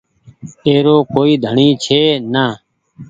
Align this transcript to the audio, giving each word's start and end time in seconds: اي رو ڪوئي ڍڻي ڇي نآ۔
اي 0.65 0.75
رو 0.85 0.95
ڪوئي 1.13 1.33
ڍڻي 1.43 1.69
ڇي 1.83 2.01
نآ۔ 2.33 2.45